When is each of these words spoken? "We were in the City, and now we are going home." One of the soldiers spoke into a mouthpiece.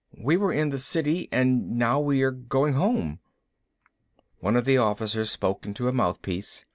"We 0.17 0.35
were 0.35 0.51
in 0.51 0.71
the 0.71 0.79
City, 0.79 1.29
and 1.31 1.77
now 1.77 1.99
we 1.99 2.23
are 2.23 2.31
going 2.31 2.73
home." 2.73 3.19
One 4.39 4.55
of 4.55 4.65
the 4.65 4.77
soldiers 4.77 5.29
spoke 5.29 5.63
into 5.63 5.87
a 5.87 5.91
mouthpiece. 5.93 6.65